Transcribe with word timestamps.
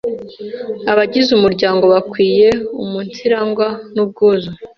Abagize 0.91 1.29
umuryango 1.33 1.83
bakwiye 1.93 2.49
umunsirangwa 2.83 3.67
n’ubwuzu 3.93 4.49